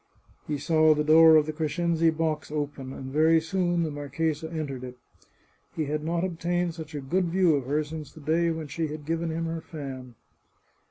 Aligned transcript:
He 0.47 0.57
saw 0.57 0.95
the 0.95 1.03
door 1.03 1.35
of 1.35 1.45
the 1.45 1.53
Crescenzi 1.53 2.09
box 2.09 2.51
open, 2.51 2.91
and 2.91 3.13
very 3.13 3.39
soon 3.39 3.83
the 3.83 3.91
mar 3.91 4.09
chesa 4.09 4.51
entered 4.51 4.83
it. 4.83 4.97
He 5.75 5.85
had 5.85 6.03
not 6.03 6.23
obtained 6.23 6.73
such 6.73 6.95
a 6.95 7.01
good 7.01 7.25
view 7.25 7.55
of 7.55 7.67
her 7.67 7.83
since 7.83 8.11
the 8.11 8.19
day 8.19 8.49
when 8.49 8.65
she 8.67 8.87
had 8.87 9.05
given 9.05 9.29
him 9.29 9.45
her 9.45 9.61
fan. 9.61 10.15